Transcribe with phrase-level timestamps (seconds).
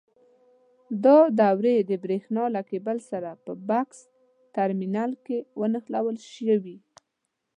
[1.05, 3.99] دا دورې د برېښنا له کېبل سره په بکس
[4.55, 5.37] ټرمینل کې
[5.73, 6.77] نښلول شوي.